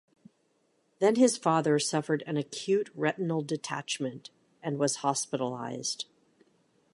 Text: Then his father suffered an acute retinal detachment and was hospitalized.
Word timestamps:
Then 0.97 1.13
his 1.17 1.37
father 1.37 1.77
suffered 1.77 2.23
an 2.25 2.35
acute 2.35 2.89
retinal 2.95 3.43
detachment 3.43 4.31
and 4.63 4.79
was 4.79 4.95
hospitalized. 5.05 6.05